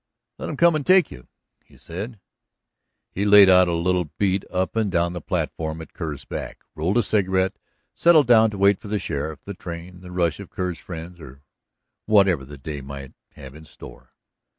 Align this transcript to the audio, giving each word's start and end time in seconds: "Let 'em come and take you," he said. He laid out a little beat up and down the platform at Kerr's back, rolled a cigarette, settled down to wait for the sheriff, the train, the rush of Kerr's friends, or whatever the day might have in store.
"Let 0.39 0.49
'em 0.49 0.57
come 0.57 0.75
and 0.75 0.83
take 0.83 1.11
you," 1.11 1.27
he 1.63 1.77
said. 1.77 2.19
He 3.11 3.23
laid 3.23 3.49
out 3.49 3.67
a 3.67 3.73
little 3.73 4.05
beat 4.17 4.43
up 4.49 4.75
and 4.75 4.91
down 4.91 5.13
the 5.13 5.21
platform 5.21 5.79
at 5.79 5.93
Kerr's 5.93 6.25
back, 6.25 6.63
rolled 6.73 6.97
a 6.97 7.03
cigarette, 7.03 7.59
settled 7.93 8.25
down 8.25 8.49
to 8.49 8.57
wait 8.57 8.79
for 8.79 8.87
the 8.87 8.97
sheriff, 8.97 9.43
the 9.43 9.53
train, 9.53 9.99
the 10.01 10.09
rush 10.09 10.39
of 10.39 10.49
Kerr's 10.49 10.79
friends, 10.79 11.19
or 11.19 11.43
whatever 12.07 12.43
the 12.45 12.57
day 12.57 12.81
might 12.81 13.13
have 13.33 13.53
in 13.53 13.65
store. 13.65 14.15